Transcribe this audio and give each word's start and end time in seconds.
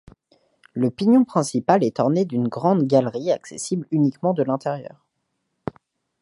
Le 0.73 0.89
pignon 0.89 1.25
principal 1.25 1.83
est 1.83 1.99
orné 1.99 2.25
d’une 2.25 2.47
grande 2.47 2.87
galerie, 2.87 3.31
accessible 3.31 3.85
uniquement 3.91 4.33
de 4.33 4.41
l’intérieur. 4.41 5.05